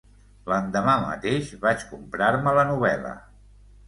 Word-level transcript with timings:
L'endemà 0.51 0.95
mateix 1.03 1.51
vaig 1.65 1.85
comprar-me 1.89 2.55
la 2.61 2.65
novel·la. 2.71 3.13